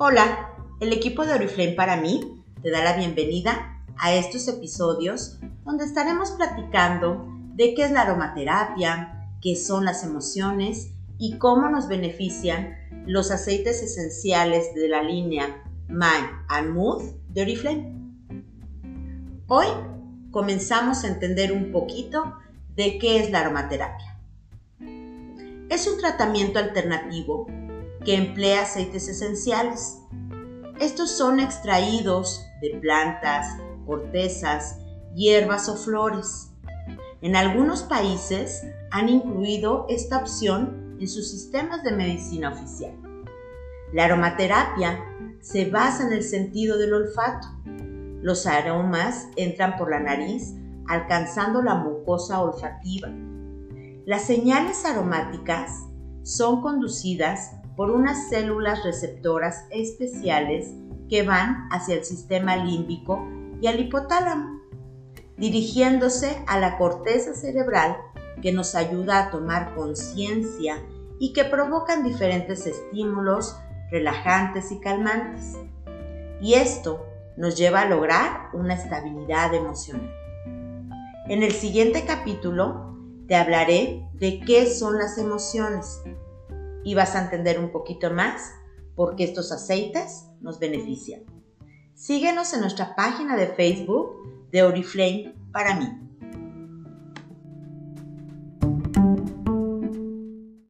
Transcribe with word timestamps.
Hola, 0.00 0.54
el 0.78 0.92
equipo 0.92 1.26
de 1.26 1.32
Oriflame 1.32 1.72
para 1.72 1.96
mí 1.96 2.44
te 2.62 2.70
da 2.70 2.84
la 2.84 2.96
bienvenida 2.96 3.82
a 3.96 4.14
estos 4.14 4.46
episodios 4.46 5.40
donde 5.64 5.86
estaremos 5.86 6.30
platicando 6.30 7.26
de 7.56 7.74
qué 7.74 7.82
es 7.82 7.90
la 7.90 8.02
aromaterapia, 8.02 9.28
qué 9.42 9.56
son 9.56 9.84
las 9.84 10.04
emociones 10.04 10.92
y 11.18 11.36
cómo 11.38 11.68
nos 11.68 11.88
benefician 11.88 12.76
los 13.06 13.32
aceites 13.32 13.82
esenciales 13.82 14.72
de 14.76 14.86
la 14.86 15.02
línea 15.02 15.64
Mind 15.88 16.30
and 16.46 16.76
Mood 16.76 17.02
de 17.30 17.42
Oriflame. 17.42 17.92
Hoy 19.48 19.66
comenzamos 20.30 21.02
a 21.02 21.08
entender 21.08 21.50
un 21.50 21.72
poquito 21.72 22.34
de 22.76 22.98
qué 23.00 23.18
es 23.18 23.32
la 23.32 23.40
aromaterapia. 23.40 24.16
Es 25.68 25.88
un 25.88 25.98
tratamiento 25.98 26.60
alternativo 26.60 27.48
que 28.04 28.14
emplea 28.14 28.62
aceites 28.62 29.08
esenciales. 29.08 29.98
Estos 30.80 31.10
son 31.10 31.40
extraídos 31.40 32.44
de 32.60 32.78
plantas, 32.80 33.46
cortezas, 33.86 34.78
hierbas 35.14 35.68
o 35.68 35.76
flores. 35.76 36.50
En 37.20 37.34
algunos 37.34 37.82
países 37.82 38.64
han 38.90 39.08
incluido 39.08 39.86
esta 39.88 40.18
opción 40.18 40.96
en 41.00 41.08
sus 41.08 41.30
sistemas 41.30 41.82
de 41.82 41.92
medicina 41.92 42.52
oficial. 42.52 42.94
La 43.92 44.04
aromaterapia 44.04 45.04
se 45.40 45.70
basa 45.70 46.06
en 46.06 46.12
el 46.12 46.22
sentido 46.22 46.78
del 46.78 46.94
olfato. 46.94 47.48
Los 48.22 48.46
aromas 48.46 49.28
entran 49.36 49.76
por 49.76 49.90
la 49.90 50.00
nariz 50.00 50.54
alcanzando 50.88 51.62
la 51.62 51.74
mucosa 51.74 52.40
olfativa. 52.40 53.08
Las 54.06 54.24
señales 54.24 54.84
aromáticas 54.84 55.84
son 56.22 56.62
conducidas 56.62 57.57
por 57.78 57.92
unas 57.92 58.28
células 58.28 58.82
receptoras 58.82 59.66
especiales 59.70 60.74
que 61.08 61.22
van 61.22 61.68
hacia 61.70 61.94
el 61.94 62.04
sistema 62.04 62.56
límbico 62.56 63.24
y 63.60 63.68
al 63.68 63.78
hipotálamo, 63.78 64.62
dirigiéndose 65.36 66.42
a 66.48 66.58
la 66.58 66.76
corteza 66.76 67.34
cerebral 67.34 67.96
que 68.42 68.50
nos 68.50 68.74
ayuda 68.74 69.20
a 69.20 69.30
tomar 69.30 69.76
conciencia 69.76 70.82
y 71.20 71.32
que 71.32 71.44
provocan 71.44 72.02
diferentes 72.02 72.66
estímulos 72.66 73.56
relajantes 73.92 74.72
y 74.72 74.80
calmantes. 74.80 75.56
Y 76.40 76.54
esto 76.54 77.06
nos 77.36 77.56
lleva 77.56 77.82
a 77.82 77.88
lograr 77.88 78.48
una 78.54 78.74
estabilidad 78.74 79.54
emocional. 79.54 80.12
En 81.28 81.44
el 81.44 81.52
siguiente 81.52 82.04
capítulo 82.04 82.96
te 83.28 83.36
hablaré 83.36 84.04
de 84.14 84.40
qué 84.40 84.66
son 84.66 84.98
las 84.98 85.16
emociones, 85.16 86.02
y 86.88 86.94
vas 86.94 87.14
a 87.14 87.20
entender 87.20 87.58
un 87.58 87.70
poquito 87.70 88.10
más 88.10 88.54
por 88.96 89.14
qué 89.14 89.24
estos 89.24 89.52
aceites 89.52 90.24
nos 90.40 90.58
benefician. 90.58 91.20
Síguenos 91.92 92.54
en 92.54 92.60
nuestra 92.60 92.96
página 92.96 93.36
de 93.36 93.48
Facebook 93.48 94.48
de 94.50 94.62
Oriflame 94.62 95.34
para 95.52 95.74
mí. 95.74 96.07